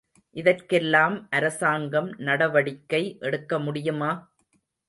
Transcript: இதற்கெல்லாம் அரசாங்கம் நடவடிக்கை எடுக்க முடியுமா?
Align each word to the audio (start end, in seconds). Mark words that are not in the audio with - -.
இதற்கெல்லாம் 0.35 1.27
அரசாங்கம் 1.29 2.09
நடவடிக்கை 2.19 3.03
எடுக்க 3.19 3.59
முடியுமா? 3.59 4.11